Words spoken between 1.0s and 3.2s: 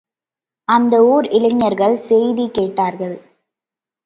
ஊர் இளைஞர்கள் செய்தி கேட்டார்கள்.